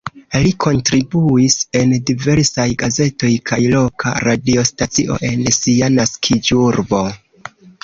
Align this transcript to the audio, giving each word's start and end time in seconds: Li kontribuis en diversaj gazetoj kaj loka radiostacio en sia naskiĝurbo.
Li 0.43 0.51
kontribuis 0.63 1.57
en 1.79 1.93
diversaj 2.11 2.65
gazetoj 2.85 3.31
kaj 3.51 3.61
loka 3.75 4.15
radiostacio 4.27 5.21
en 5.31 5.47
sia 5.61 5.93
naskiĝurbo. 6.01 7.07